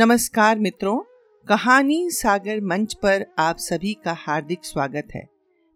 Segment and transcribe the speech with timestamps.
[0.00, 0.98] नमस्कार मित्रों,
[1.48, 5.28] कहानी सागर मंच पर आप सभी का हार्दिक स्वागत है।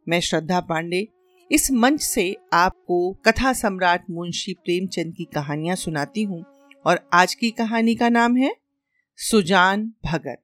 [0.08, 1.08] मैं श्रद्धा पांडे,
[1.52, 6.44] इस मंच से आपको कथा सम्राट मुंशी प्रेमचंद की कहानियाँ सुनाती हूँ
[6.86, 8.56] और आज की कहानी का नाम है,
[9.16, 10.43] सुजान भगत।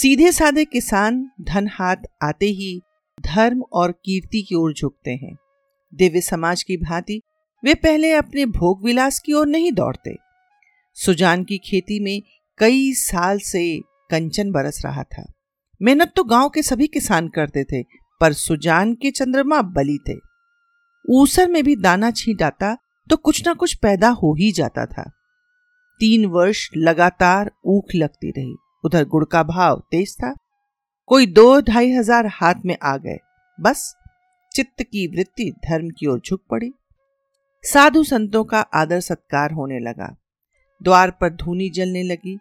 [0.00, 2.82] सीधे साधे किसान धन हाथ आते ही
[3.20, 5.34] धर्म और कीर्ति की ओर झुकते हैं।
[5.94, 7.20] दिव्य समाज की भांति
[7.64, 10.14] वे पहले अपने भोग विलास की ओर नहीं दौड़ते।
[10.96, 12.22] सुजान की खेती में
[12.58, 13.80] कई साल से
[14.10, 15.32] कंचन बरस रहा था।
[15.82, 17.82] मेहनत तो गाँव के सभी किसान करते थे,
[18.20, 20.18] पर सुजान के चंद्रमा बली थे।
[21.10, 22.76] ऊसर में भी दाना छींट आता
[23.10, 25.10] तो कुछ ना कुछ पैदा हो ही जाता था।
[26.00, 30.34] तीन वर्ष लगातार ऊख लगती रही। उधर गुड़ का भाव तेज था।
[31.10, 33.18] कोई दो ढाई हज़ार हाथ में आ गए।
[33.58, 33.94] बस
[34.52, 36.72] चित्त की वृत्ति धर्म की ओर झुक पड़ी।
[37.64, 40.14] साधु संतों का आदर सत्कार होने लगा।
[40.80, 42.36] द्वार पर धूनी जलने लगी।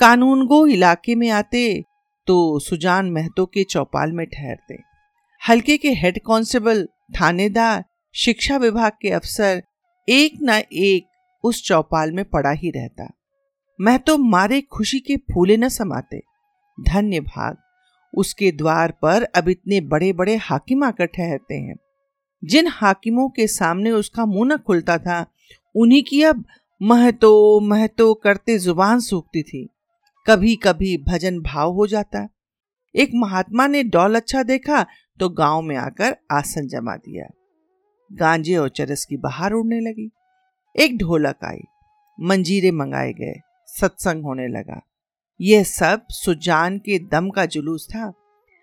[0.00, 1.82] कानून गो इलाके में आते
[2.26, 4.78] तो सुजान महतो के चौपाल में ठहरते।
[5.42, 6.84] हल्के के हेड कांस्टेबल,
[7.20, 9.62] थानेदार, शिक्षा विभाग के अफसर
[10.08, 11.06] एक न एक
[11.44, 13.10] उस चौपाल में पड़ा ही रहता।
[13.80, 16.20] मैं तो मारे खुशी के फूले न समाते।
[16.80, 17.56] धन्य भाग
[18.14, 21.76] उसके द्वार पर अब इतने बड़े बड़े हाकिम आकर ठहरते हैं।
[22.44, 25.26] जिन हाकिमों के सामने उसका मुँह न खुलता था,
[25.74, 26.44] उन्हीं की अब
[26.82, 29.68] महतो महतो करते ज़ुबान सूखती थी।
[30.26, 32.28] कभी कभी भजन भाव हो जाता।
[32.96, 34.86] एक महात्मा ने डॉल अच्छा देखा
[35.20, 37.26] तो गाँव में आकर आसन जमा दिया।
[38.12, 40.10] गांजे और चरस की बाहर उड़ने लगी।
[40.76, 41.60] एक ढोलक आई।
[42.20, 43.34] मंजीरे मंगाए गए।
[43.80, 44.82] सत्संग होने लगा।
[45.40, 48.12] यह सब सुजान के दम का जुलूस था।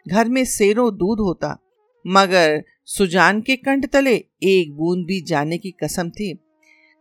[0.08, 1.58] घर में सेरो दूध होता,
[2.08, 6.40] मगर सुजान के कंठ तले एक बूंद भी जाने की कसम थी।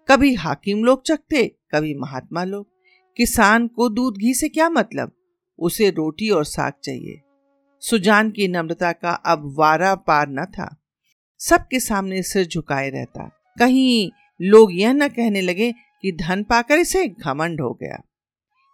[0.08, 2.68] कभी हाकिम लोग चखते, कभी महात्मा लोग।
[3.16, 5.12] किसान को दूध घी से क्या मतलब?
[5.58, 7.20] उसे रोटी और साग चाहिए।
[7.80, 10.76] सुजान की नम्रता का अब वारा पार न था।
[11.38, 14.10] सबके सामने सिर झुकाए रहता। कहीं
[14.42, 18.02] लोग यह न कहने लगे कि धन पाकर इसे घमंड हो गया।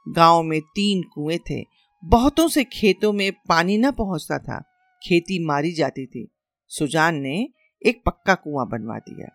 [0.09, 1.65] गाँव में तीन कुएँ थे।
[2.05, 4.65] बहुतों से खेतों में पानी न पहुँचता था।
[5.03, 6.29] खेती मारी जाती थी।
[6.69, 7.49] सुजान ने
[7.87, 9.29] एक पक्का कुआँ बनवा दिया।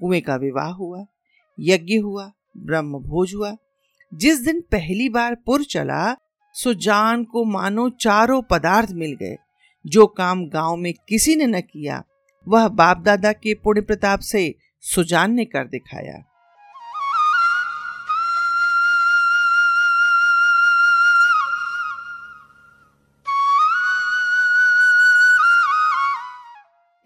[0.00, 1.06] कुएँ का विवाह हुआ,
[1.60, 3.56] यज्ञ हुआ ब्रह्म भोज हुआ।
[4.14, 6.16] जिस दिन पहली बार पुर चला,
[6.52, 9.36] सुजान को मानो चारों पदार्थ मिल गए।
[9.86, 12.04] जो काम गाँव में किसी ने न किया,
[12.48, 16.31] वह बाप दादा के पुण्य प्रताप से सुजान ने कर दिखाया।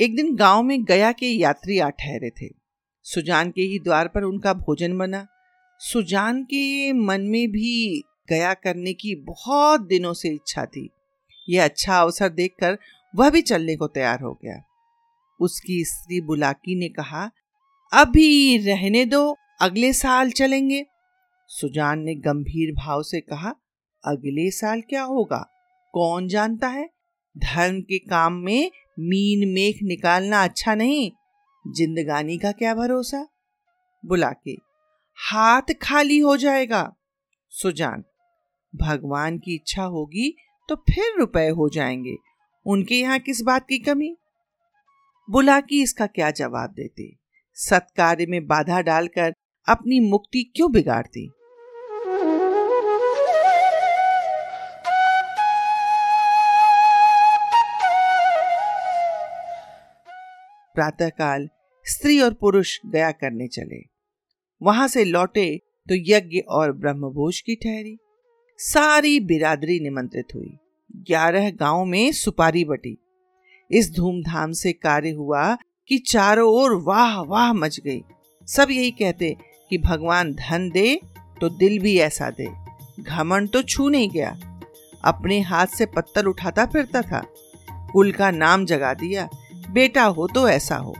[0.00, 2.50] एक दिन गाँव में गया के यात्री आ ठहरे थे।
[3.02, 5.26] सुजान के ही द्वार पर उनका भोजन बना।
[5.78, 10.90] सुजान के मन में भी गया करने की बहुत दिनों से इच्छा थी।
[11.48, 12.78] यह अच्छा अवसर देखकर
[13.16, 14.62] वह भी चलने को तैयार हो गया।
[15.40, 17.30] उसकी स्त्री बुलाकी ने कहा,
[17.92, 20.86] अभी रहने दो, अगले साल चलेंगे।
[21.48, 23.54] सुजान ने गंभीर भाव से कहा,
[24.04, 25.50] अगले साल क्या होगा?
[25.92, 26.90] कौन जानता है?
[27.38, 31.10] धर्म के काम में मीन मेख निकालना अच्छा नहीं,
[31.66, 33.26] जिंदगानी का क्या भरोसा?
[34.04, 34.56] बुला के,
[35.18, 36.92] हाथ खाली हो जाएगा।
[37.52, 38.04] सुजान,
[38.74, 40.36] भगवान की इच्छा होगी
[40.68, 42.16] तो फिर रुपए हो जाएँगे।
[42.66, 44.16] उनके यहाँ किस बात की कमी?
[45.28, 47.10] बुला की इसका क्या जवाब देते?
[47.56, 49.32] सत्कार्य में बाधा डालकर
[49.68, 51.30] अपनी मुक्ति क्यों बिगाड़ती?
[60.76, 61.48] प्रातःकाल
[61.84, 63.82] स्त्री और पुरुष गया करने चले।
[64.62, 65.56] वहाँ से लौटे
[65.88, 67.96] तो यज्ञ और ब्रह्मभोज की ठहरी।
[68.58, 70.56] सारी बिरादरी निमंत्रित हुई।
[70.96, 72.96] ग्यारह गाँव में सुपारी बटी।
[73.70, 75.56] इस धूमधाम से कार्य हुआ
[75.88, 78.02] कि चारों ओर वाह वाह मच गई।
[78.48, 79.36] सब यही कहते
[79.70, 81.00] कि भगवान धन दे
[81.40, 82.48] तो दिल भी ऐसा दे।
[83.02, 84.60] घमंड तो छू नहीं गया।
[85.04, 87.22] अपने हाथ से पत्थर उठाता फिरता था।
[87.92, 89.28] कुल का नाम जगा दिया
[89.76, 90.94] बेटा हो तो ऐसा हो।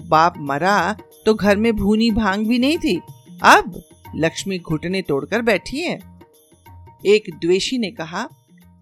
[0.00, 0.96] बाप मरा
[1.26, 3.00] तो घर में भूनी भाँग भी नहीं थी।
[3.42, 3.82] अब
[4.16, 6.20] लक्ष्मी घुटने तोड़कर बैठी है।
[7.06, 8.28] एक द्वेषी ने कहा,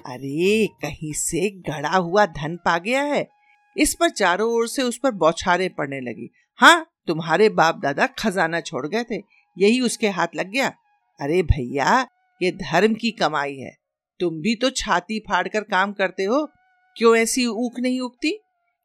[0.06, 3.28] अरे, कहीं से गड़ा हुआ धन पा गया है।
[3.76, 8.60] इस पर चारों ओर से उस पर बौछारे पड़ने लगी। हाँ तुम्हारे बाप दादा खजाना
[8.60, 9.16] छोड़ गए थे।
[9.58, 10.72] यही उसके हाथ लग गया।
[11.20, 12.06] अरे भैया,
[12.42, 13.76] ये धर्म की कमाई है।
[14.20, 16.48] तुम भी तो छाती फाड़ कर काम करते हो।
[16.96, 18.40] क्यों ऐसी ऊख नहीं उगती?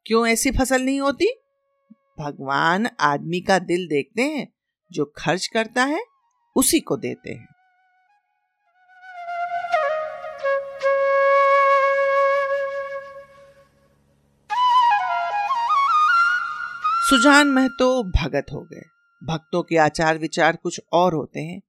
[0.06, 1.26] क्यों ऐसी फ़सल नहीं होती?
[2.20, 4.54] भगवान आदमी का दिल देखते हैं,
[4.92, 6.04] जो खर्च करता है,
[6.56, 7.48] उसी को देते हैं।
[17.10, 18.82] सुजान महतो भगत हो गए।
[19.24, 21.62] भक्तों के आचार विचार कुछ और होते हैं।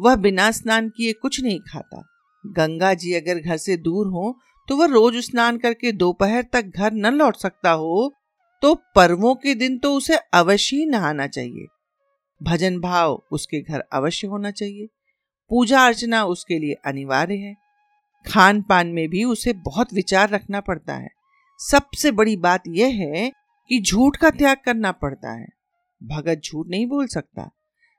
[0.00, 2.06] वह बिना स्नान किए कुछ नहीं खाता।
[2.46, 6.92] गंगा जी अगर घर से दूर हो तो वह रोज स्नान करके दोपहर तक घर
[6.92, 8.12] न लौट सकता हो
[8.62, 11.66] तो पर्वों के दिन तो उसे अवश्य ही नहाना चाहिए।
[12.40, 14.86] भजन भाव उसके घर अवश्य होना चाहिए।
[15.50, 17.54] पूजा अर्चना उसके लिए अनिवार्य है।
[18.26, 21.08] खान पान में भी उसे बहुत विचार रखना पड़ता है।
[21.60, 23.30] सबसे बड़ी बात यह है
[23.70, 25.46] कि झूठ का त्याग करना पड़ता है।
[26.00, 27.50] भगत झूठ नहीं बोल सकता।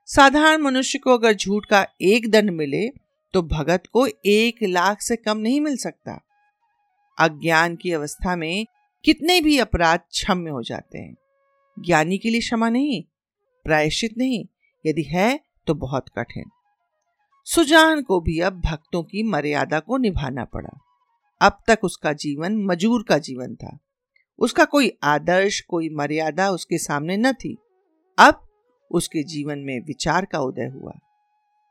[0.08, 2.88] साधारण मनुष्य को अगर झूठ का एक दंड मिले
[3.34, 6.20] तो भगत को एक लाख से कम नहीं मिल सकता।
[7.18, 8.66] अज्ञान की अवस्था में
[9.04, 11.16] कितने भी अपराध क्षम्य हो जाते हैं।
[11.78, 13.02] ज्ञानी के लिए क्षमा नहीं,
[13.64, 14.46] प्रायश्चित नहीं,
[14.86, 16.44] यदि है तो बहुत कठिन।
[17.44, 20.80] सुजान को भी अब भक्तों की मर्यादा को निभाना पड़ा।
[21.42, 23.78] अब तक उसका जीवन मजूर का जीवन था।
[24.38, 27.58] उसका कोई आदर्श, कोई मर्यादा उसके सामने न थी।
[28.18, 28.48] अब
[28.90, 30.92] उसके जीवन में विचार का उदय हुआ।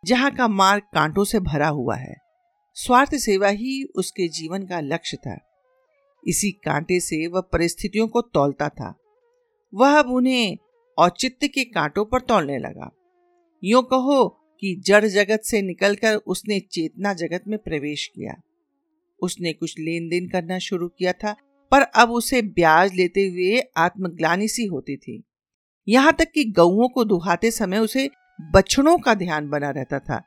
[0.05, 2.24] जहाँ का मार्ग कांटों से भरा हुआ है
[2.77, 5.37] स्वार्थ सेवा ही उसके जीवन का लक्ष्य था।
[6.27, 8.95] इसी कांटे से वह परिस्थितियों को तौलता था।
[9.73, 10.57] वह अब उन्हें
[10.97, 12.91] औचित्य के कांटों पर तोलने लगा।
[13.63, 14.27] यो कहो
[14.61, 18.41] कि जड़ जगत से निकलकर उसने चेतना जगत में प्रवेश किया।
[19.21, 21.35] उसने कुछ लेन देन करना शुरू किया था,
[21.71, 25.23] पर अब उसे ब्याज लेते हुए आत्मग्लानी सी होती थी।
[25.87, 28.09] यहाँ तक कि गऊओं को दुहाते समय उसे
[28.41, 30.17] बछड़ों का ध्यान बना रहता था।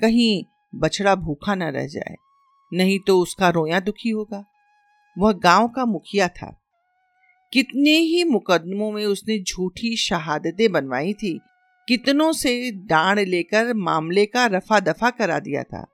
[0.00, 2.14] कहीं बछड़ा भूखा न रह जाए,
[2.72, 4.44] नहीं तो उसका रोया दुखी होगा।
[5.16, 6.54] वह गाँव का मुखिया था।
[7.52, 11.38] कितने ही मुकदमों में उसने झूठी शहादतें बनवाई थी,
[11.88, 15.86] कितनों से डांड लेकर मामले का रफा दफ़ा करा दिया था।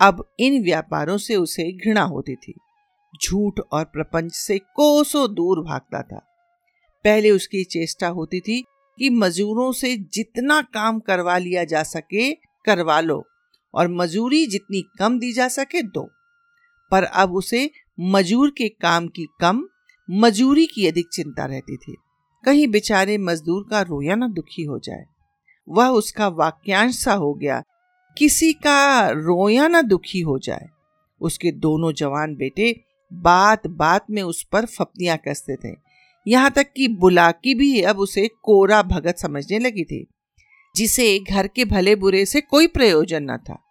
[0.00, 2.54] अब इन व्यापारों से उसे घृणा होती थी।
[3.24, 6.18] झूठ और प्रपंच से कोसों दूर भागता था।
[7.04, 8.60] पहले उसकी चेष्टा होती थी
[8.98, 13.24] कि मजदूरों से जितना काम करवा लिया जा सके, करवा लो।
[13.74, 16.08] और मजूरी जितनी कम दी जा सके दो।
[16.90, 19.64] पर अब उसे मजूर के काम की कम,
[20.10, 21.96] मजूरी की अधिक चिंता रहती थी।
[22.44, 25.04] कहीं बेचारे मजदूर का रोया ना दुखी हो जाए।
[25.68, 27.62] वह उसका वाक्यांश सा हो गया,
[28.18, 30.68] किसी का रोया ना दुखी हो जाए।
[31.20, 35.76] उसके दोनों जवान बेटे बात बात में उस पर फपतियाँ कसते थे।
[36.26, 40.06] यहाँ तक कि बुलाकी भी अब उसे कोरा भगत समझने लगी थी,
[40.76, 43.63] जिसे घर के भले बुरे से कोई प्रयोजन न था।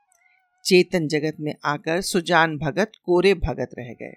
[0.66, 4.14] चेतन जगत में आकर सुजान भगत, कोरे भगत रह गए।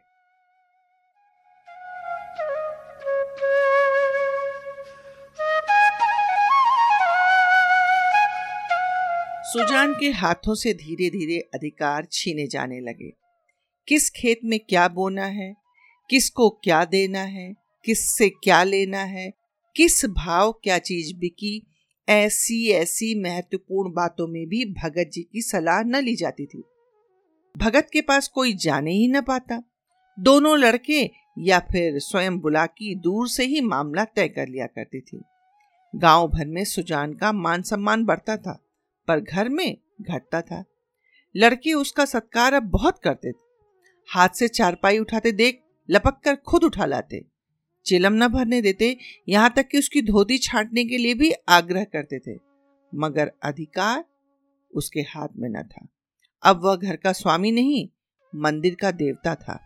[9.52, 13.10] सुजान के हाथों से धीरे धीरे अधिकार छीने जाने लगे।
[13.88, 15.54] किस खेत में क्या बोना है?
[16.10, 17.54] किसको क्या देना है?
[17.84, 19.32] किससे क्या लेना है?
[19.76, 21.66] किस भाव क्या चीज़ बिकी?
[22.08, 26.62] ऐसी ऐसी महत्वपूर्ण बातों में भी भगत जी की सलाह न ली जाती थी।
[27.56, 29.62] भगत के पास कोई जाने ही न पाता।
[30.18, 35.22] दोनों लड़के या फिर स्वयं बुलाकी दूर से ही मामला तय कर लिया करती थी।
[35.96, 38.64] गाँव भर में सुजान का मान सम्मान बढ़ता था,
[39.08, 40.64] पर घर में घटता था।
[41.36, 43.36] लड़के उसका सत्कार अब बहुत करते थे।
[44.08, 47.24] हाथ से चारपाई उठाते देख लपक कर खुद उठा लाते।
[47.86, 48.96] चिलम न भरने देते,
[49.28, 52.38] यहाँ तक कि उसकी धोती छांटने के लिए भी आग्रह करते थे।
[52.94, 54.04] मगर अधिकार
[54.74, 55.86] उसके हाथ में न था।
[56.42, 57.88] अब वह घर का स्वामी नहीं,
[58.34, 59.62] मंदिर का देवता था।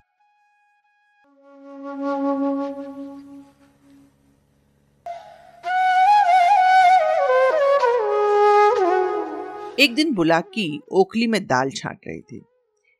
[9.79, 12.43] एक दिन बुलाकी ओखली में दाल छाट रही थी।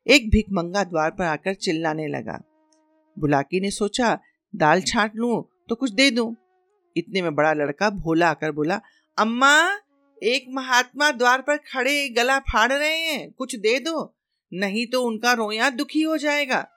[0.07, 2.41] एक भिकमंगा द्वार पर आकर चिल्लाने लगा।
[3.19, 4.19] बुलाकी ने सोचा
[4.55, 6.35] दाल छाट लूँ तो कुछ दे दूँ?
[6.97, 8.79] इतने में बड़ा लड़का भोला आकर बोला,
[9.17, 9.79] अम्मा,
[10.23, 14.15] एक महात्मा द्वार पर खड़े गला फाड़ रहे हैं, कुछ दे दो,
[14.53, 16.67] नहीं तो उनका रोया दुखी हो जाएगा।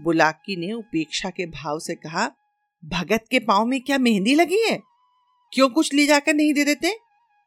[0.00, 2.30] बुलाकी ने उपेक्षा के भाव से कहा,
[2.84, 4.82] भगत के पाँव में क्या मेहंदी लगी है?
[5.52, 6.94] क्यों कुछ ले जाकर नहीं दे देते?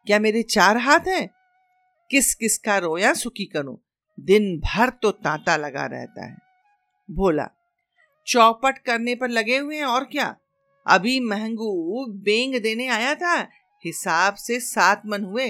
[0.07, 1.29] क्या मेरे चार हाथ हैं?
[2.11, 3.77] किस किस का रोया सुखी करूँ?
[4.19, 6.37] दिन भर तो तांता लगा रहता है।
[7.11, 7.49] भोला
[8.27, 10.35] चौपट करने पर लगे हुए हैं, और क्या?
[10.85, 13.35] अभी महंगू बेंग देने आया था,
[13.85, 15.49] हिसाब से सात मन हुए।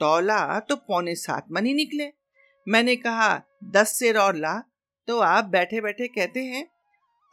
[0.00, 2.10] तौला तो पौने सात मन ही निकले।
[2.66, 4.58] मैंने कहा, दस सेर और ला।
[5.08, 6.64] तो आप बैठे बैठे कहते हैं,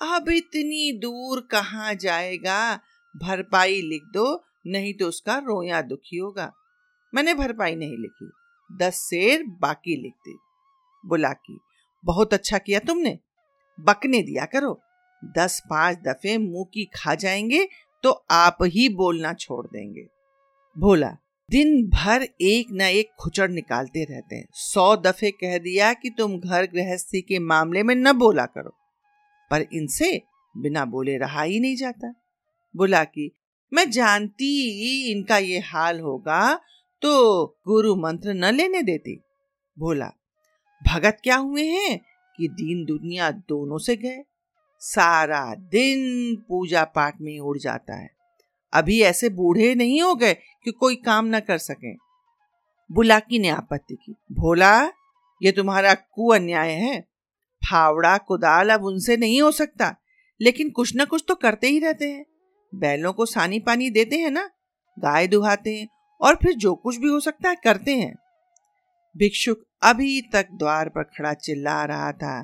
[0.02, 2.76] अब इतनी दूर कहाँ जाएगा?
[3.16, 6.52] भरपाई लिख दो, नहीं तो उसका रोया दुखी होगा।
[7.14, 8.30] मैंने भरपाई नहीं लिखी,
[8.70, 10.38] दस शेर बाकी लिख दी।
[11.04, 11.60] बुलाकी
[12.04, 13.18] बहुत अच्छा किया तुमने।
[13.80, 14.80] बकने दिया करो।
[15.38, 17.68] दस पाँच दफे मुँह की खा जाएँगे
[18.04, 20.08] तो आप ही बोलना छोड़ देंगे।
[20.78, 21.10] भोला,
[21.50, 26.40] दिन भर एक न एक खुचड़ निकालते रहते हैं। सौ दफे कह दिया कि तुम
[26.40, 28.76] घर गृहस्थी के मामले में न बोला करो।
[29.52, 30.22] पर इनसे
[30.58, 32.14] बिना बोले रहा ही नहीं जाता।
[32.76, 33.32] बोला की,
[33.74, 36.56] मैं जानती इनका ये हाल होगा
[37.02, 39.20] तो गुरु मंत्र न लेने देती।
[39.78, 40.12] बोला
[40.82, 42.00] भगत क्या हुए हैं?
[42.38, 44.24] कि दीन दुनिया दोनों से गए।
[44.80, 48.10] सारा दिन पूजा पाठ में उड़ जाता है।
[48.74, 51.94] अभी ऐसे बूढ़े नहीं हो गए कि कोई काम ना कर सके।
[52.92, 54.84] बुलाकी ने आपत्ति की, भोला,
[55.42, 57.00] ये तुम्हारा कु अन्याय है।
[57.62, 59.96] फावड़ा, कुदाल अब उनसे नहीं हो सकता,
[60.42, 62.26] लेकिन कुछ ना कुछ तो करते ही रहते हैं।
[62.76, 64.50] बैलों को सानी पानी देते हैं ना,
[65.00, 65.88] गाय दुहाते हैं
[66.22, 68.16] और फिर जो कुछ भी हो सकता है करते हैं।
[69.16, 72.44] भिक्षुक अभी तक द्वार पर खड़ा चिल्ला रहा था।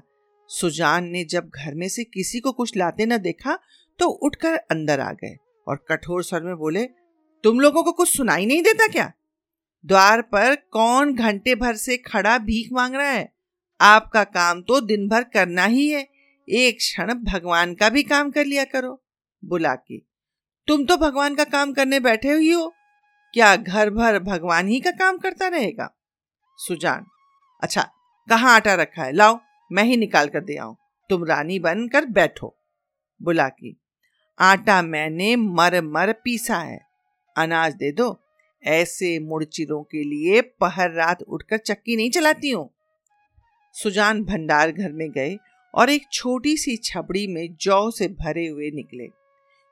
[0.50, 3.58] सुजान ने जब घर में से किसी को कुछ लाते न देखा
[4.00, 5.36] तो उठकर अंदर आ गए
[5.68, 6.86] और कठोर स्वर में बोले,
[7.44, 9.12] तुम लोगों को कुछ सुनाई नहीं देता क्या?
[9.86, 13.32] द्वार पर कौन घंटे भर से खड़ा भीख मांग रहा है?
[13.80, 16.08] आपका काम तो दिन भर करना ही है।
[16.48, 19.02] एक क्षण भगवान का भी काम कर लिया करो।
[19.44, 19.98] बुला के,
[20.68, 22.74] तुम तो भगवान का काम करने बैठे हुई हो।
[23.34, 25.96] क्या घर भर भगवान ही का काम करता रहेगा?
[26.60, 27.06] सुजान
[27.62, 27.82] अच्छा
[28.28, 29.12] कहाँ आटा रखा है?
[29.12, 29.39] लाओ,
[29.72, 30.75] मैं ही निकाल कर दे आऊँ।
[31.10, 32.56] तुम रानी बनकर बैठो।
[33.22, 33.75] बुला की,
[34.39, 36.80] आटा मैंने मर मर पीसा है।
[37.36, 38.20] अनाज दे दो।
[38.63, 42.70] ऐसे मुड़चिरों के लिए पहर रात उठकर चक्की नहीं चलाती हूँ।
[43.75, 45.38] सुजान भंडार घर में गए
[45.74, 49.08] और एक छोटी सी छबड़ी में जौ से भरे हुए निकले।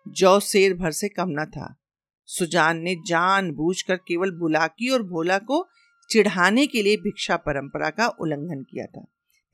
[0.07, 1.75] जौ शेर भर से कम न था।
[2.29, 5.67] सुजान ने जान कर केवल बुलाकी और भोला को
[6.09, 9.05] चिढ़ाने के लिए भिक्षा परंपरा का उल्लंघन किया था।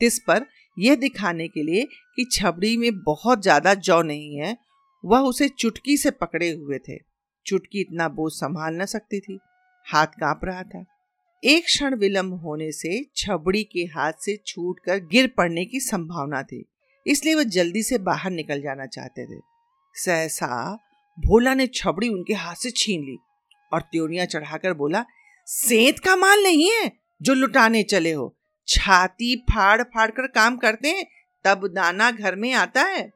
[0.02, 0.46] तिस पर
[0.78, 1.84] यह दिखाने के लिए
[2.16, 4.58] कि छबड़ी में बहुत ज़्यादा जौ नहीं है,
[5.04, 6.98] वह उसे चुटकी से पकड़े हुए थे।
[7.46, 9.40] चुटकी इतना बोझ संभाल न सकती थी।
[9.86, 10.84] हाथ काँप रहा था।
[11.44, 16.64] एक क्षण विलंब होने से छबड़ी के हाथ से छूटकर गिर पड़ने की संभावना थी,
[17.06, 19.40] इसलिए वह जल्दी से बाहर निकल जाना चाहते थे।
[19.96, 20.78] सहसा
[21.18, 23.18] भोला ने छबड़ी उनके हाथ से छीन ली
[23.72, 25.04] और त्योरिया चढ़ाकर बोला
[25.48, 28.36] सेत का माल नहीं है जो लुटाने चले हो।
[28.68, 31.06] छाती फाड़ फाड़ कर काम करते हैं,
[31.46, 33.12] तब दाना घर में आता है।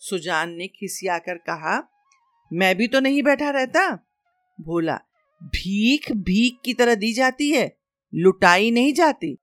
[0.00, 1.82] सुजान ने खिसिया कर कहा,
[2.50, 3.88] मैं भी तो नहीं बैठा रहता।
[4.58, 4.98] भोला
[5.40, 7.70] भीख भीख की तरह दी जाती है,
[8.12, 9.36] लुटाई नहीं जाती।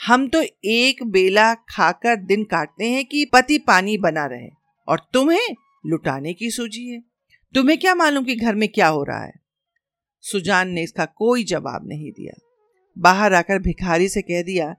[0.00, 4.48] हम तो एक बेला खाकर दिन काटते हैं कि पति पानी बना रहे,
[4.88, 5.54] और तुम्हें
[5.86, 7.02] लुटाने की सूझी है।
[7.54, 9.41] तुम्हें क्या मालूम कि घर में क्या हो रहा है?
[10.22, 12.40] सुजान ने इसका कोई जवाब नहीं दिया।
[12.98, 14.76] बाहर आकर भिखारी से कह दिया,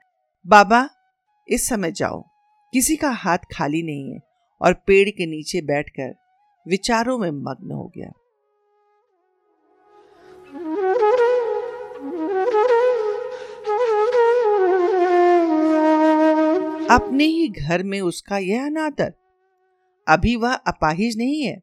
[0.47, 0.89] बाबा,
[1.47, 2.23] इस समय जाओ।
[2.73, 4.19] किसी का हाथ खाली नहीं है
[4.61, 6.15] और पेड़ के नीचे बैठकर
[6.67, 8.07] विचारों में मग्न हो गया।
[16.95, 19.13] अपने ही घर में उसका यह अनादर।
[20.07, 21.61] अभी वह अपाहिज नहीं है।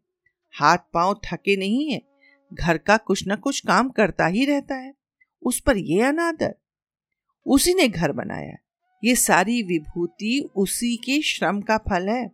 [0.58, 2.09] हाथ पाँव थके नहीं है।
[2.54, 4.94] घर का कुछ ना कुछ काम करता ही रहता है।
[5.42, 6.54] उस पर यह अनादर।
[7.46, 8.56] उसी ने घर बनाया।
[9.04, 12.28] ये सारी विभूति उसी के श्रम का फल है।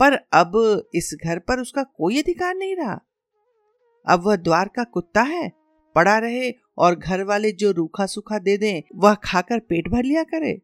[0.00, 3.00] पर अब इस घर पर उसका कोई अधिकार नहीं रहा।
[4.08, 5.52] अब वह द्वार का कुत्ता है।
[5.94, 10.22] पड़ा रहे और घर वाले जो रूखा सूखा दे दें, वह खाकर पेट भर लिया
[10.22, 10.60] करे।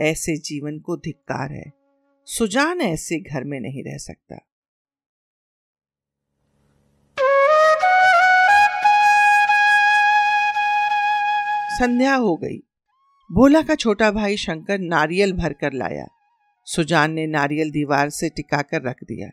[0.00, 1.72] ऐसे जीवन को धिक्कार है।
[2.24, 4.47] सुजान ऐसे घर में नहीं रह सकता।
[11.78, 12.58] संध्या हो गई।
[13.32, 16.06] भोला का छोटा भाई शंकर नारियल भर कर लाया।
[16.64, 19.28] सुजान ने नारियल दीवार से टिकाकर रख दिया।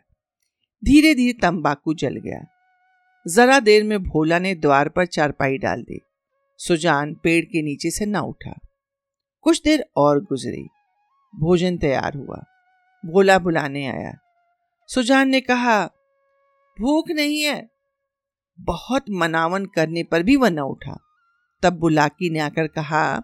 [0.84, 2.44] धीरे धीरे तंबाकू जल गया।
[3.28, 6.00] जरा देर में भोला ने द्वार पर चारपाई डाल दी।
[6.58, 8.58] सुजान पेड़ के नीचे से न उठा।
[9.40, 10.68] कुछ देर और गुजरी।
[11.36, 12.44] भोजन तैयार हुआ।
[13.06, 14.14] भोला बुलाने आया।
[14.86, 15.86] सुजान ने कहा,
[16.80, 17.70] भूख नहीं है।
[18.60, 21.02] बहुत मनावन करने पर भी वह न उठा।
[21.62, 23.22] तब बुलाकी ने आकर कहा,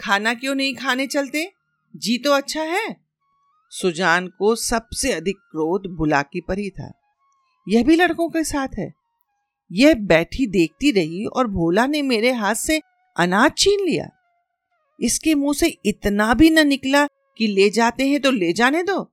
[0.00, 1.52] खाना क्यों नहीं खाने चलते?
[1.96, 2.96] जी तो अच्छा है।
[3.70, 6.92] सुजान को सबसे अधिक क्रोध बुलाकी पर ही था।
[7.68, 8.92] यह भी लड़कों के साथ है।
[9.72, 12.80] यह बैठी देखती रही और भोला ने मेरे हाथ से
[13.16, 14.08] अनाज छीन लिया।
[15.00, 19.12] इसके मुँह से इतना भी न निकला कि ले जाते हैं तो ले जाने दो।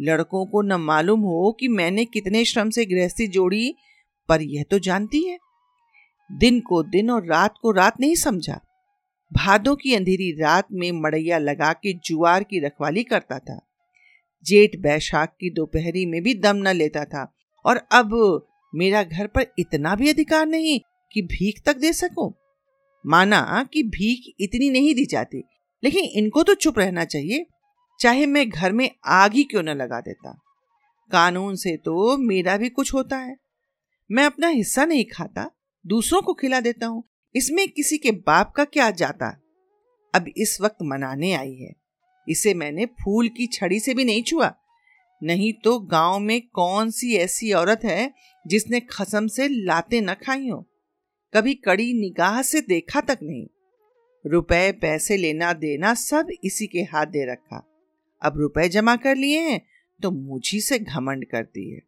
[0.00, 3.74] लड़कों को न मालूम हो कि मैंने कितने श्रम से गृहस्थी जोड़ी,
[4.28, 5.38] पर यह तो जानती है।
[6.32, 8.60] दिन को दिन और रात को रात नहीं समझा।
[9.32, 13.58] भादों की अंधेरी रात में मड़ैया लगा के जुआर की रखवाली करता था।
[14.46, 17.26] जेठ बैशाख की दोपहरी में भी दम न लेता था
[17.64, 18.14] और अब
[18.72, 20.78] मेरा घर पर इतना भी अधिकार नहीं
[21.14, 22.32] कि भीख तक दे सकूँ।
[23.04, 25.42] माना कि भीख इतनी नहीं दी जाती,
[25.82, 27.46] लेकिन इनको तो चुप रहना चाहिए।
[28.00, 30.32] चाहे मैं घर में आग ही क्यों न लगा देता।
[31.10, 33.36] कानून से तो मेरा भी कुछ होता है।
[34.10, 35.50] मैं अपना हिस्सा नहीं खाता
[35.86, 39.28] दूसरों को खिला देता हूँ। इसमें किसी के बाप का क्या जाता?
[40.14, 41.72] अब इस वक्त मनाने आई है।
[42.28, 44.54] इसे मैंने फूल की छड़ी से भी नहीं छुआ।
[45.22, 48.12] नहीं तो गाँव में कौन सी ऐसी औरत है
[48.46, 50.68] जिसने खसम से लाते न खाई हो?
[51.34, 53.46] कभी कड़ी निगाह से देखा तक नहीं।
[54.26, 57.68] रुपए पैसे लेना देना सब इसी के हाथ दे रखा।
[58.22, 59.60] अब रुपए जमा कर लिए हैं
[60.02, 61.80] तो मुझी से घमंड करती है।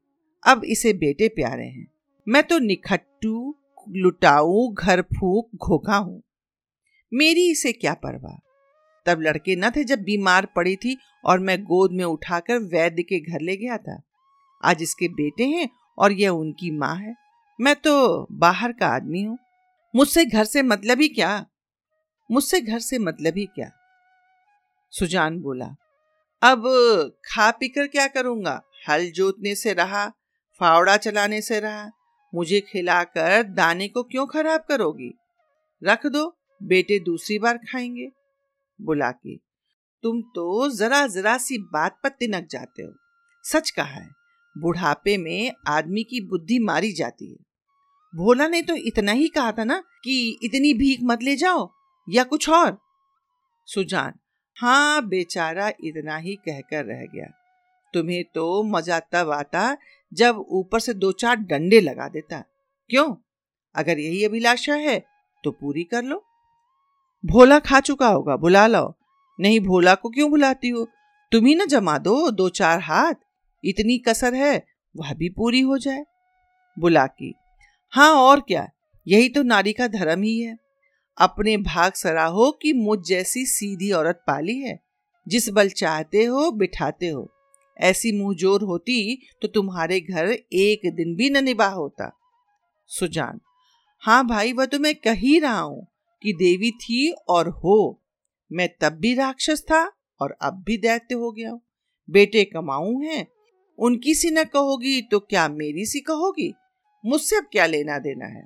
[0.46, 1.86] अब इसे बेटे प्यारे हैं।
[2.28, 3.56] मैं तो निखट्टू
[3.88, 5.50] लुटाऊ, घर फूक
[5.96, 6.22] हूँ।
[7.12, 8.36] मेरी इसे क्या परवाह?
[9.06, 13.20] तब लड़के न थे जब बीमार पड़ी थी और मैं गोद में उठाकर वैद्य के
[13.20, 14.00] घर ले गया था।
[14.64, 17.14] आज इसके बेटे हैं और यह उनकी माँ है।
[17.60, 19.38] मैं तो बाहर का आदमी हूँ।
[19.96, 21.46] मुझसे घर से मतलब ही क्या?
[22.30, 23.70] मुझसे घर से मतलब ही क्या?
[24.92, 25.74] सुजान बोला,
[26.42, 26.62] अब
[27.24, 28.62] खा पीकर क्या करूँगा?
[28.88, 30.06] हल जोतने से रहा,
[30.60, 31.90] फावड़ा चलाने से रहा
[32.34, 35.12] मुझे खिलाकर दाने को क्यों खराब करोगी?
[35.82, 36.26] रख दो,
[36.60, 38.08] बेटे दूसरी बार खाएँगे।
[38.80, 39.36] बुला के,
[40.04, 42.92] तुम तो जरा जरा सी बात पर तिनक जाते हो।
[43.44, 44.08] सच कहा है,
[44.56, 47.36] बुढ़ापे में आदमी की बुद्धि मारी जाती है।
[48.14, 51.70] भोला ने तो इतना ही कहा था ना कि इतनी भीख मत ले जाओ,
[52.08, 52.78] या कुछ और?
[53.66, 54.12] सुजान
[54.56, 57.26] हाँ बेचारा इतना ही कहकर रह गया।
[57.94, 59.76] तुम्हें तो मज़ा तब आता
[60.14, 62.40] जब ऊपर से दो चार डंडे लगा देता
[62.90, 63.14] क्यों?
[63.74, 65.06] अगर यही अभिलाषा है
[65.44, 66.24] तो पूरी कर लो।
[67.26, 68.94] भोला खा चुका होगा, बुला लो
[69.40, 70.88] नहीं, भोला को क्यों बुलाती हो?
[71.32, 73.14] तुम ही ना जमा दो दो चार हाथ।
[73.64, 76.04] इतनी कसर है, वह भी पूरी हो जाए।
[76.78, 77.34] बुला की
[77.90, 78.68] हाँ और क्या?
[79.08, 80.56] यही तो नारी का धर्म ही है।
[81.18, 84.80] अपने भाग सराहो कि मुझ जैसी सीधी औरत पाली है।
[85.28, 87.33] जिस बल चाहते हो, बिठाते हो।
[87.76, 92.10] ऐसी मुंहजोर होती तो तुम्हारे घर एक दिन भी न निभा होता।
[92.90, 93.40] सुजान
[94.02, 95.86] हाँ भाई, वह तो मैं कह ही रहा हूँ
[96.22, 98.00] कि देवी थी और हो।
[98.50, 99.84] मैं तब भी राक्षस था
[100.20, 101.52] और अब भी दैत्य हो गया
[102.08, 103.26] बेटे कमाऊ हैं,
[103.78, 106.52] उनकी सी न कहोगी तो क्या मेरी सी कहोगी?
[107.04, 108.44] मुझसे अब क्या लेना देना है?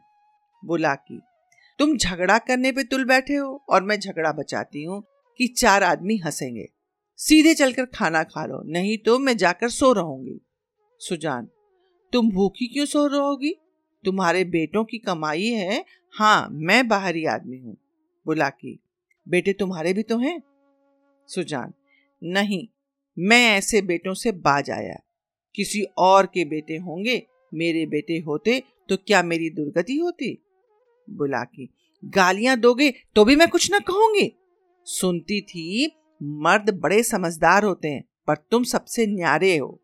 [0.62, 1.20] बुला की,
[1.78, 5.02] तुम झगड़ा करने पे तुल बैठे हो और मैं झगड़ा बचाती हूँ
[5.40, 6.66] कि चार आदमी हंसेंगे।
[7.18, 10.40] सीधे चलकर खाना खा लो नहीं तो मैं जाकर सो रहूँगी।
[11.00, 11.48] सुजान,
[12.12, 13.54] तुम भूखी क्यों सो रहोगी?
[14.04, 17.76] तुम्हारे बेटों की कमाई है। हाँ मैं बाहरी आदमी हूँ।
[18.26, 18.78] बुला की,
[19.26, 20.40] बेटे तुम्हारे भी तो हैं?
[21.28, 21.72] सुजान,
[22.22, 22.66] नहीं,
[23.16, 24.96] मैं ऐसे बेटों से बाज आया।
[25.54, 27.22] किसी और के बेटे होंगे,
[27.54, 30.37] मेरे बेटे होते तो क्या मेरी दुर्गति होती?
[31.09, 31.68] बुला की,
[32.02, 34.33] गालियाँ दोगे तो भी मैं कुछ ना कहूँगी।
[34.87, 35.87] सुनती थी
[36.22, 39.83] मर्द बड़े समझदार होते हैं, पर तुम सबसे न्यारे हो।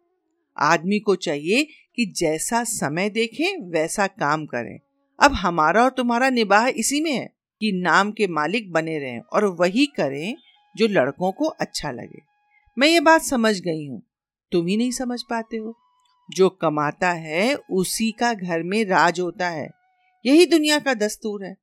[0.59, 4.81] आदमी को चाहिए कि जैसा समय देखे, वैसा काम करें।
[5.23, 9.45] अब हमारा और तुम्हारा निबाह इसी में है कि नाम के मालिक बने रहें और
[9.45, 10.37] वही करें
[10.77, 12.23] जो लड़कों को अच्छा लगे।
[12.79, 14.03] मैं ये बात समझ गई हूँ।
[14.53, 15.79] तुम ही नहीं समझ पाते हो।
[16.31, 19.71] जो कमाता है, उसी का घर में राज होता है।
[20.27, 21.57] यही दुनिया का दस्तूर है।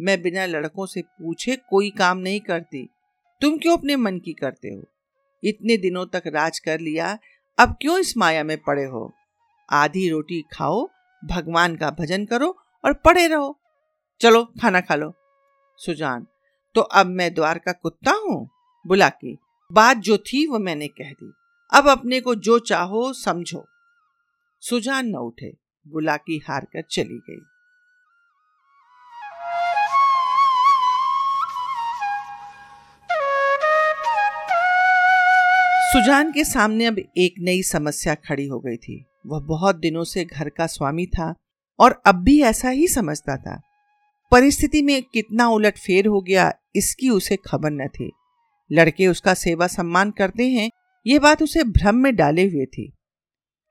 [0.00, 2.88] मैं बिना लड़कों से पूछे कोई काम नहीं करती।
[3.44, 4.84] तुम क्यों अपने मन की करते हो?
[5.44, 7.18] इतने दिनों तक राज कर लिया,
[7.58, 9.14] अब क्यों इस माया में पड़े हो?
[9.70, 10.88] आधी रोटी खाओ,
[11.24, 13.60] भगवान का भजन करो और पड़े रहो।
[14.20, 15.12] चलो, खाना खा लो।
[15.76, 16.26] सुजान
[16.74, 18.50] तो अब मैं द्वार का कुत्ता हूँ?
[18.86, 19.34] बुला के,
[19.72, 21.32] बात जो थी वो मैंने कह दी।
[21.74, 23.66] अब अपने को जो चाहो समझो।
[24.60, 25.52] सुजान न उठे,
[25.88, 27.42] बुला की हार कर चली गई।
[35.94, 40.24] सुजान के सामने अब एक नई समस्या खड़ी हो गई थी। वह बहुत दिनों से
[40.24, 41.34] घर का स्वामी था
[41.78, 43.60] और अब भी ऐसा ही समझता था।
[44.30, 48.12] परिस्थिति में कितना उलट फेर हो गया, इसकी उसे खबर न थी।
[48.72, 50.70] लड़के उसका सेवा सम्मान करते हैं,
[51.06, 52.92] ये बात उसे भ्रम में डाले हुए थी।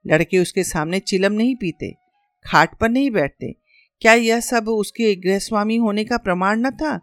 [0.08, 1.92] लड़के उसके सामने चिलम नहीं पीते,
[2.46, 3.52] खाट पर नहीं बैठते।
[4.02, 6.98] क्या यह सब उसके गृह स्वामी होने का प्रमाण न था?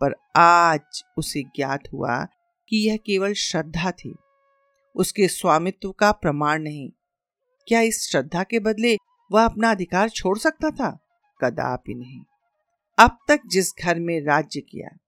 [0.00, 2.24] पर आज उसे ज्ञात हुआ
[2.68, 4.14] कि यह केवल श्रद्धा थी।
[4.94, 6.90] उसके स्वामित्व का प्रमाण नहीं।
[7.68, 8.96] क्या इस श्रद्धा के बदले
[9.32, 10.98] वह अपना अधिकार छोड़ सकता था?
[11.40, 12.20] कदापि नहीं।
[12.98, 14.98] अब तक जिस घर में राज्य किया,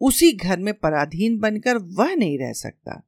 [0.00, 3.02] उसी घर में पराधीन बनकर वह नहीं रह सकता।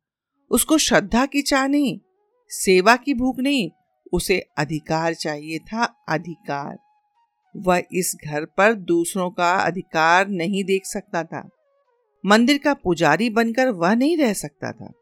[0.51, 2.01] उसको श्रद्धा की चाह नहीं,
[2.49, 3.71] सेवा की भूख नहीं,
[4.13, 6.79] उसे अधिकार चाहिए था अधिकार।
[7.57, 11.49] वह इस घर पर दूसरों का अधिकार नहीं देख सकता था।
[12.27, 14.93] मंदिर का पुजारी बनकर वह नहीं रह सकता था।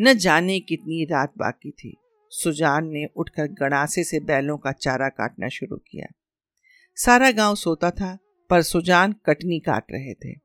[0.00, 1.96] न जाने कितनी रात बाकी थी।
[2.30, 6.06] सुजान ने उठकर गणासे से बैलों का चारा काटना शुरू किया।
[6.96, 8.18] सारा गाँव सोता था,
[8.50, 10.38] पर सुजान कटनी काट रहे थे।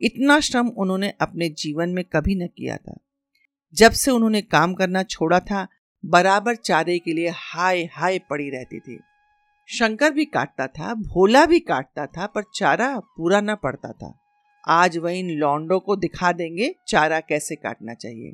[0.00, 2.98] इतना श्रम उन्होंने अपने जीवन में कभी न किया था।
[3.74, 5.68] जब से उन्होंने काम करना छोड़ा था,
[6.04, 9.00] बराबर चारे के लिए हाय हाय पड़ी रहती थी।
[9.66, 14.18] शंकर भी काटता था, भोला भी काटता था, पर चारा पूरा न पड़ता था।
[14.68, 18.32] आज वह इन लौंडों को दिखा देंगे, चारा कैसे काटना चाहिए।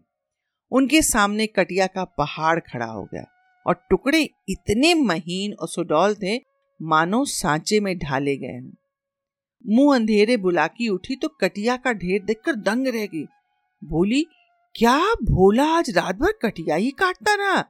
[0.74, 3.24] उनके सामने कटिया का पहाड़ खड़ा हो गया
[3.66, 6.36] और टुकड़े इतने महीन और सुडौल थे,
[6.82, 8.60] मानो सांचे में ढाले गए
[9.66, 13.24] मुँह अंधेरे बुलाकी उठी तो कटिया का ढेर देखकर दंग रह गई।
[13.84, 14.26] बोली,
[14.74, 17.62] क्या भोला आज रात भर कटिया ही काटता रहा?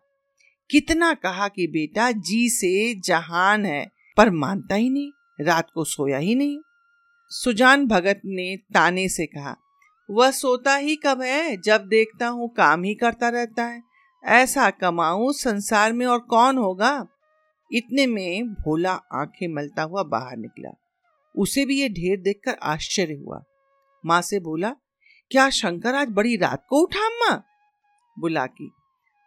[0.71, 6.19] कितना कहा कि बेटा जी से जहान है, पर मानता ही नहीं, रात को सोया
[6.19, 6.59] ही नहीं।
[7.31, 9.57] सुजान भगत ने ताने से कहा
[10.11, 13.83] वह सोता ही कब है, जब देखता हूँ काम ही करता रहता है।
[14.25, 17.07] ऐसा कमाऊ संसार में और कौन होगा?
[17.73, 20.71] इतने में भोला आँखें मलता हुआ बाहर निकला।
[21.39, 23.43] उसे भी ये ढेर देखकर आश्चर्य हुआ।
[24.07, 24.71] माँ से बोला,
[25.31, 27.43] क्या शंकर आज बड़ी रात को उठा, अम्मा?
[28.19, 28.71] बुला की,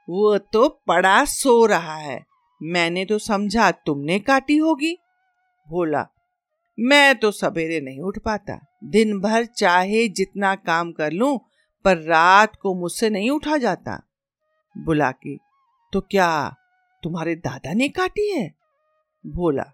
[0.10, 2.26] वो तो पड़ा सो रहा है।
[2.63, 4.94] मैंने तो समझा तुमने काटी होगी।
[5.68, 6.08] भोला
[6.80, 11.40] मैं तो सवेरे नहीं उठ पाता। दिन भर चाहे जितना काम कर लूँ,
[11.86, 14.02] पर रात को मुझसे नहीं उठा जाता।
[14.76, 15.36] बुला के
[15.94, 16.56] तो क्या
[17.04, 18.54] तुम्हारे दादा ने काटी है?
[19.28, 19.66] भोला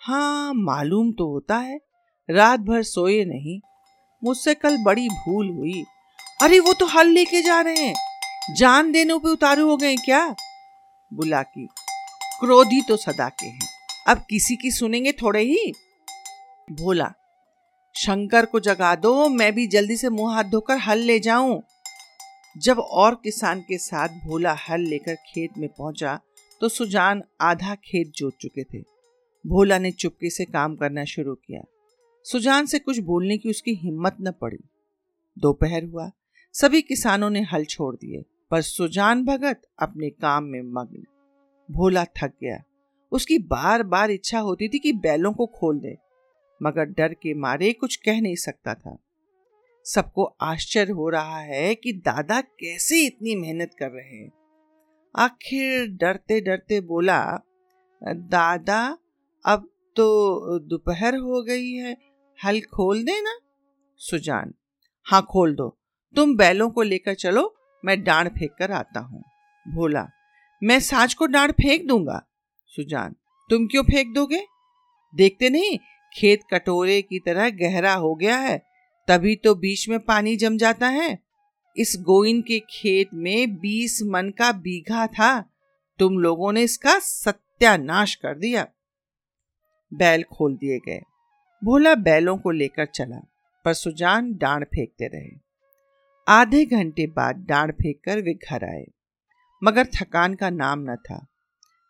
[0.00, 1.80] हाँ मालूम तो होता है।
[2.30, 3.60] रात भर सोए नहीं।
[4.24, 5.84] मुझसे कल बड़ी भूल हुई।
[6.42, 7.94] अरे, वो तो हल लेके जा रहे हैं।
[8.56, 10.34] जान देने पे उतारू हो गए क्या?
[11.12, 11.68] बुला की,
[12.40, 13.68] क्रोधी तो सदा के हैं।
[14.08, 15.72] अब किसी की सुनेंगे थोड़े ही।
[16.72, 17.12] भोला
[17.94, 21.62] शंकर को जगा दो, मैं भी जल्दी से मुँह हाथ धोकर हल ले जाऊँ।
[22.56, 26.18] जब और किसान के साथ भोला हल लेकर खेत में पहुँचा
[26.60, 28.78] तो सुजान आधा खेत जोत चुके थे।
[29.44, 31.60] भोला ने चुपके से काम करना शुरू किया।
[32.24, 34.58] सुजान से कुछ बोलने की उसकी हिम्मत न पड़ी।
[35.38, 36.10] दोपहर हुआ,
[36.54, 41.04] सभी किसानों ने हल छोड़ दिए, पर सुजान भगत अपने काम में मग्न।
[41.68, 42.62] भोला थक गया।
[43.12, 45.96] उसकी बार बार इच्छा होती थी कि बैलों को खोल दे।
[46.60, 48.96] मगर डर के मारे कुछ कह नहीं सकता था।
[49.86, 54.30] सबको आश्चर्य हो रहा है कि दादा कैसे इतनी मेहनत कर रहे हैं।
[55.16, 57.20] आखिर डरते डरते बोला,
[58.02, 58.98] दादा,
[59.44, 61.96] अब तो दोपहर हो गई है,
[62.38, 63.38] हल खोल देना?
[64.00, 64.52] सुजान
[65.06, 65.68] हाँ खोल दो।
[66.16, 69.22] तुम बैलों को लेकर चलो, मैं डांड फेंक कर आता हूँ।
[69.66, 70.06] भोला
[70.62, 72.22] मैं साँझ को डांड फेंक दूँगा।
[72.76, 73.14] सुजान,
[73.50, 74.44] तुम क्यों फेंक दोगे?
[75.14, 75.78] देखते नहीं
[76.16, 78.62] खेत कटोरे की तरह गहरा हो गया है,
[79.08, 81.18] तभी तो बीच में पानी जम जाता है।
[81.76, 85.40] इस गोइन के खेत में बीस मन का बीघा था।
[85.98, 88.66] तुम लोगों ने इसका सत्यानाश कर दिया।
[89.94, 91.00] बैल खोल दिए गए।
[91.64, 93.28] भोला बैलों को लेकर चला,
[93.64, 95.40] पर सुजान डांड फेंकते रहे।
[96.28, 98.86] आधे घंटे बाद डांड फेंक कर वे घर आए।
[99.64, 101.26] मगर थकान का नाम न था।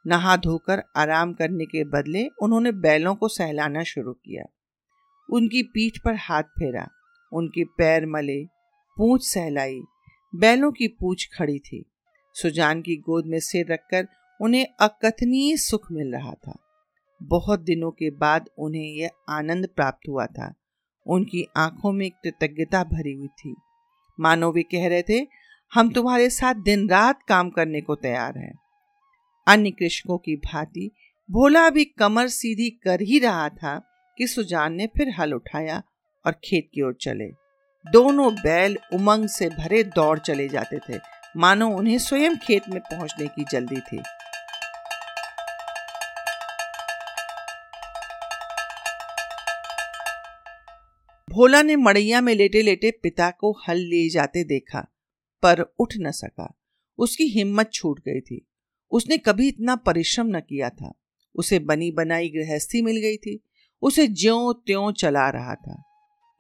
[0.07, 4.45] नहा धोकर आराम करने के बदले उन्होंने बैलों को सहलाना शुरू किया।
[5.33, 6.89] उनकी पीठ पर हाथ फेरा,
[7.33, 8.45] उनके पैर मले,
[8.97, 9.81] पूछ सहलाई,
[10.35, 11.85] बैलों की पूछ खड़ी थी।
[12.35, 14.09] सुजान की गोद में सिर रखकर
[14.41, 16.59] उन्हें अकथनीय सुख मिल रहा था।
[17.23, 20.55] बहुत दिनों के बाद उन्हें यह आनंद प्राप्त हुआ था।
[21.07, 23.57] उनकी आँखों में कृतज्ञता भरी हुई थी।
[24.21, 25.27] मानो वे कह रहे थे,
[25.75, 28.59] हम तुम्हारे साथ दिन रात काम करने को तैयार हैं।
[29.47, 30.91] अन्य कृषकों की भांति,
[31.31, 33.79] भोला भी कमर सीधी कर ही रहा था
[34.19, 35.83] कि सुजान ने फिर हल उठाया
[36.27, 37.27] और खेत की ओर चले।
[37.85, 41.01] दोनों बैल उमंग से भरे दौड़ चले जाते थे।
[41.37, 43.99] मानो उन्हें स्वयं खेत में पहुँचने की जल्दी थी।
[51.29, 54.87] भोला ने मड़ैया में लेटे लेटे पिता को हल ले जाते देखा,
[55.43, 56.59] पर उठ न सका।
[56.99, 58.47] उसकी हिम्मत छूट गई थी।
[58.91, 60.93] उसने कभी इतना परिश्रम न किया था।
[61.35, 63.41] उसे बनी बनाई गृहस्थी मिल गई थी।
[63.83, 65.83] उसे ज्यो त्यों चला रहा था।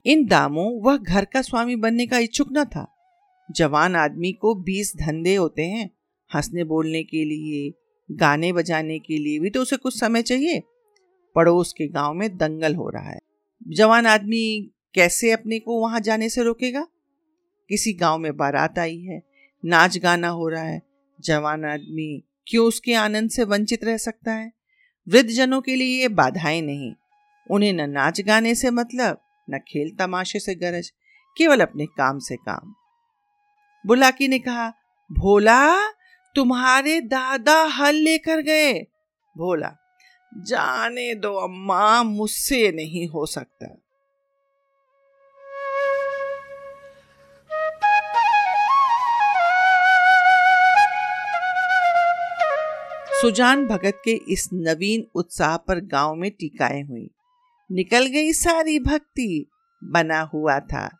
[0.06, 2.96] इन दामों वह घर का स्वामी बनने का इच्छुक न था।
[3.50, 5.90] जवान आदमी को बीस धंधे होते हैं।
[6.35, 7.72] हंसने बोलने के लिए,
[8.11, 10.62] गाने बजाने के लिए भी तो उसे कुछ समय चाहिए।
[11.35, 13.20] पड़ोस के गाँव में दंगल हो रहा है।
[13.68, 16.87] जवान आदमी कैसे अपने को वहाँ जाने से रोकेगा?
[17.68, 19.22] किसी गाँव में बारात आई है।
[19.64, 20.82] नाच गाना हो रहा है।
[21.20, 24.52] जवान आदमी क्यों उसके आनंद से वंचित रह सकता है?
[25.09, 26.92] वृद्ध जनों के लिए ये बाधाएँ नहीं।
[27.50, 30.92] उन्हें न नाच गाने से मतलब न खेल तमाशे से गरज,
[31.37, 32.74] केवल अपने काम से काम।
[33.87, 34.72] बुलाकी ने कहा,
[35.12, 35.90] भोला,
[36.35, 38.72] तुम्हारे दादा हल लेकर गए।
[39.38, 39.76] भोला,
[40.38, 43.86] जाने दो अम्मा, मुझसे नहीं हो सकता।
[53.26, 57.10] सुजान भगत के इस नवीन उत्साह पर गाँव में टीकाएँ हुई।
[57.72, 59.50] निकल गई सारी भक्ति,
[59.84, 60.98] बना हुआ था।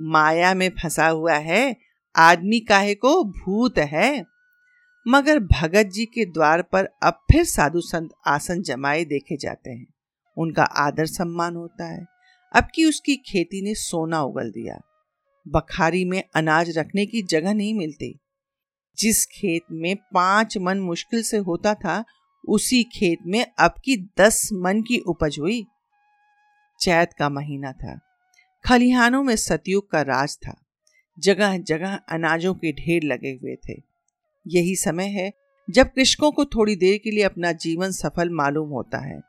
[0.00, 1.76] माया में फंसा हुआ है,
[2.16, 4.26] आदमी काहे को भूत है।
[5.08, 9.86] मगर भगत जी के द्वार पर अब फिर साधु संत आसन जमाए देखे जाते हैं।
[10.36, 12.06] उनका आदर सम्मान होता है।
[12.52, 14.80] अब की उसकी खेती ने सोना उगल दिया।
[15.48, 18.18] बखारी में अनाज रखने की जगह नहीं मिलती।
[18.98, 22.04] जिस खेत में पाँच मन मुश्किल से होता था,
[22.48, 25.66] उसी खेत में अब की दस मन की उपज हुई।
[26.80, 28.00] चैत का महीना था।
[28.64, 30.62] खलिहानों में सतयुग का राज था।
[31.18, 33.82] जगह जगह अनाजों के ढेर लगे हुए थे।
[34.46, 35.32] यही समय है
[35.70, 39.20] जब कृषकों को थोड़ी देर के लिए अपना जीवन सफल मालूम होता है,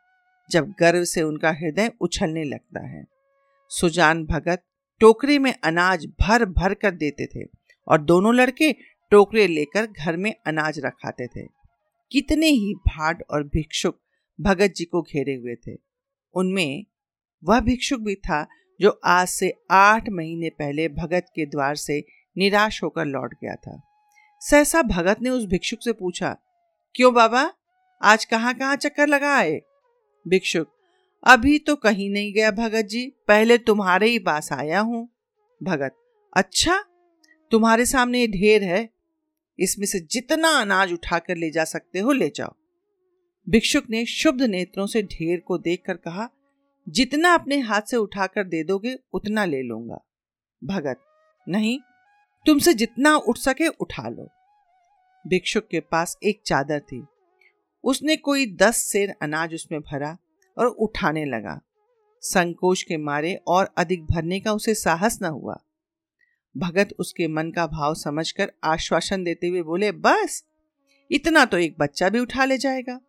[0.52, 3.06] जब गर्व से उनका हृदय उछलने लगता है।
[3.70, 4.64] सुजान भगत
[5.00, 7.48] टोकरे में अनाज भर भर कर देते थे
[7.88, 8.76] और दोनों लड़के
[9.12, 11.46] टोकरे लेकर घर में अनाज रखाते थे।
[12.12, 14.00] कितने ही भाट और भिक्षुक
[14.40, 15.76] भगत जी को घेरे हुए थे।
[16.36, 16.86] उनमें
[17.44, 18.46] वह भिक्षुक भी था
[18.80, 22.04] जो आज से आठ महीने पहले भगत के द्वार से
[22.36, 23.82] निराश होकर लौट गया था।
[24.42, 26.36] सहसा भगत ने उस भिक्षुक से पूछा,
[26.96, 27.52] क्यों बाबा?
[28.02, 29.60] आज कहाँ कहाँ चक्कर लगा आए?
[30.26, 30.68] भिक्षुक,
[31.24, 35.08] अभी तो कहीं नहीं गया भगत जी, पहले तुम्हारे ही पास आया हूँ।
[35.62, 35.96] भगत
[36.34, 36.84] अच्छा
[37.52, 38.88] तुम्हारे सामने ढेर है
[39.60, 42.54] इसमें से जितना अनाज उठाकर ले जा सकते हो, ले जाओ।
[43.50, 46.30] भिक्षुक ने शुभ नेत्रों से ढेर को देखकर कहा,
[46.90, 50.06] जितना अपने हाथ से उठाकर दे दोगे, उतना ले लूँगा।
[50.64, 51.00] भगत,
[51.50, 51.80] नहीं,
[52.46, 54.30] तुमसे जितना उठ सके, उठा लो।
[55.28, 57.06] भिक्षुक के पास एक चादर थी।
[57.84, 60.18] उसने कोई दस सेर अनाज उसमें भरा
[60.58, 61.62] और उठाने लगा।
[62.22, 65.58] संकोच के मारे और अधिक भरने का उसे साहस न हुआ।
[66.58, 70.44] भगत उसके मन का भाव समझकर आश्वासन देते हुए बोले, बस,
[71.12, 73.00] इतना तो एक बच्चा भी उठा ले जाएगा।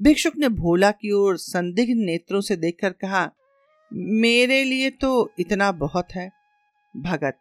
[0.00, 3.30] भिक्षुक ने भोला की ओर संदिग्ध नेत्रों से देखकर कहा,
[3.92, 6.30] मेरे लिए तो इतना बहुत है।
[6.96, 7.38] भगत,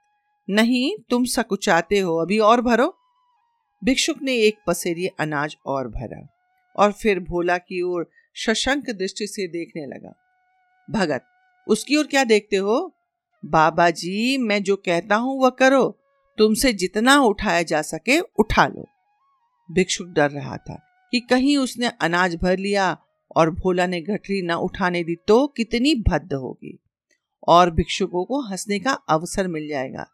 [0.49, 2.95] नहीं, तुम सकुचाते हो, अभी और भरो।
[3.83, 6.27] भिक्षुक ने एक पसेरी अनाज और भरा
[6.75, 10.13] और फिर भोला की ओर सशंक दृष्टि से देखने लगा।
[10.89, 11.25] भगत,
[11.67, 12.95] उसकी ओर क्या देखते हो?
[13.45, 15.99] बाबा जी, मैं जो कहता हूँ, वह करो।
[16.37, 18.85] तुमसे जितना उठाया जा सके, उठा लो।
[19.71, 22.97] भिक्षुक डर रहा था कि कहीं उसने अनाज भर लिया
[23.35, 26.79] और भोला ने गठरी न उठाने दी तो कितनी भद्द होगी।
[27.47, 30.05] और भिक्षुकों को हंसने का अवसर मिल जाएगा।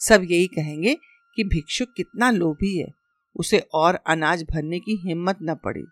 [0.00, 0.94] सब यही कहेंगे
[1.36, 2.88] कि भिक्षुक कितना लोभी है,
[3.36, 5.84] उसे और अनाज भरने की हिम्मत न पड़ी।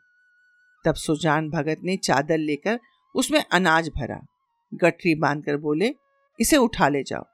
[0.84, 2.80] तब सुजान भगत ने चादर लेकर
[3.14, 4.26] उसमें अनाज भरा।
[4.74, 5.94] गठरी बांधकर बोले
[6.40, 7.24] इसे उठा ले जाओ।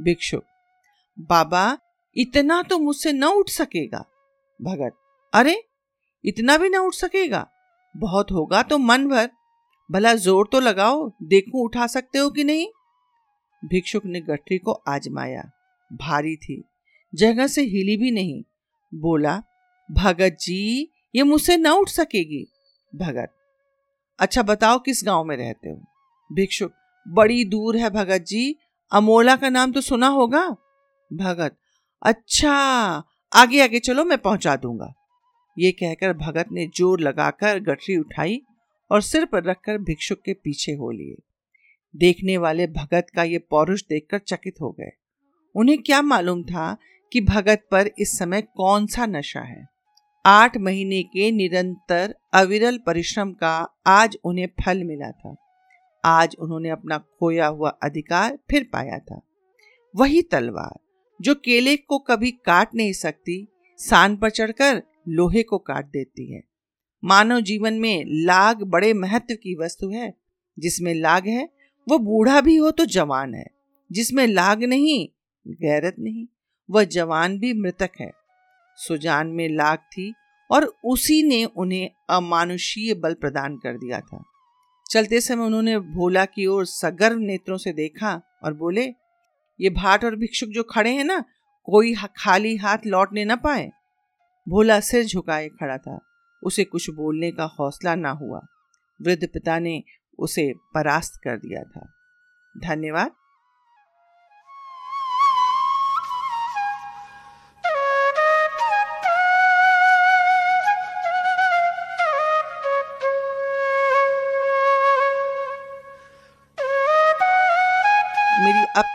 [0.00, 0.44] भिक्षुक
[1.20, 1.78] बाबा,
[2.16, 4.04] इतना तो मुझसे न उठ सकेगा।
[4.62, 4.92] भगत,
[5.34, 5.64] अरे,
[6.24, 7.50] इतना भी ना उठ सकेगा?
[7.96, 9.30] बहुत होगा तो मन भर।
[9.90, 12.68] भला ज़ोर तो लगाओ, देखूँ उठा सकते हो कि नहीं?
[13.64, 15.50] भिक्षुक ने गठरी को आजमाया।
[15.92, 16.64] भारी थी,
[17.14, 18.42] जगह से हिली भी नहीं।
[18.94, 19.42] बोला,
[19.90, 22.46] भगत जी, ये मुझसे न उठ सकेगी।
[22.94, 23.34] भगत
[24.18, 25.80] अच्छा बताओ किस गाँव में रहते हो?
[26.32, 26.72] भिक्षुक
[27.06, 28.56] बड़ी दूर है भगत जी।
[28.92, 30.46] अमोला का नाम तो सुना होगा?
[31.12, 31.56] भगत।
[32.02, 32.52] अच्छा
[33.32, 34.94] आगे आगे चलो, मैं पहुँचा दूँगा।
[35.58, 38.42] ये कहकर भगत ने ज़ोर लगाकर गठरी उठाई
[38.90, 41.16] और सिर पर रखकर भिक्षुक के पीछे हो लिए।
[41.96, 44.90] देखने वाले भगत का ये पौरुष देखकर चकित हो गए।
[45.54, 46.76] उन्हें क्या मालूम था
[47.12, 49.66] कि भगत पर इस समय कौन सा नशा है?
[50.26, 55.36] आठ महीने के निरंतर अविरल परिश्रम का आज उन्हें फल मिला था।
[56.04, 59.20] आज उन्होंने अपना खोया हुआ अधिकार फिर पाया था।
[59.96, 60.80] वही तलवार,
[61.20, 66.44] जो केले को कभी काट नहीं सकती, सान पर चढ़कर लोहे को काट देती है।
[67.04, 70.14] मानव जीवन में लाग बड़े महत्व की वस्तु है।
[70.58, 71.48] जिसमें लाग है,
[71.88, 73.46] वो बूढ़ा भी हो तो जवान है।
[73.92, 75.08] जिसमें लाग नहीं,
[75.48, 76.26] गैरत नहीं,
[76.70, 78.12] वह जवान भी मृतक है।
[78.76, 80.14] सुजान में लाग थी
[80.50, 84.24] और उसी ने उन्हें अमानुषीय बल प्रदान कर दिया था।
[84.88, 88.84] चलते समय उन्होंने भोला की ओर सगर्व नेत्रों से देखा और बोले,
[89.60, 91.24] ये भाट और भिक्षुक जो खड़े हैं ना,
[91.64, 93.72] कोई खाली हाथ लौटने ना पाए।
[94.48, 96.00] भोला सिर झुकाए खड़ा था।
[96.42, 98.40] उसे कुछ बोलने का हौसला ना हुआ।
[99.02, 99.82] वृद्ध पिता ने
[100.18, 101.92] उसे परास्त कर दिया था।
[102.58, 103.10] धन्यवाद।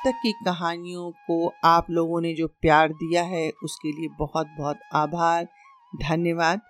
[0.06, 4.80] तक की कहानियों को आप लोगों ने जो प्यार दिया है, उसके लिए बहुत बहुत
[4.94, 5.48] आभार,
[5.94, 6.62] धन्यवाद।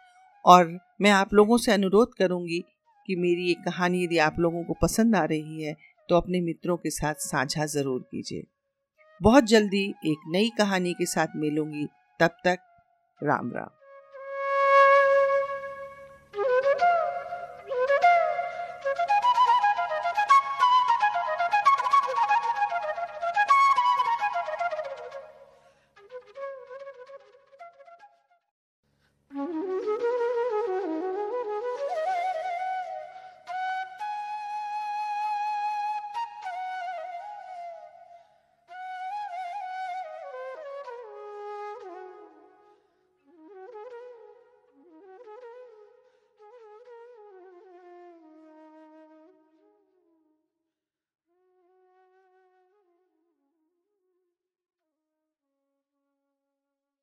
[0.45, 2.59] और मैं आप लोगों से अनुरोध करूँगी
[3.05, 5.75] कि मेरी ये कहानी यदि आप लोगों को पसंद आ रही है
[6.09, 8.43] तो अपने मित्रों के साथ साझा ज़रूर कीजिए।
[9.21, 11.85] बहुत जल्दी एक नई कहानी के साथ मिलूँगी।
[12.19, 12.59] तब तक
[13.21, 13.82] राम राम।